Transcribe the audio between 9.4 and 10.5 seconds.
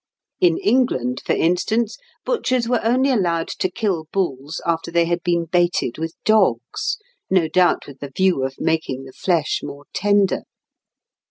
more tender.